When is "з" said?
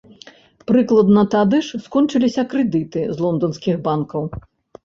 3.15-3.25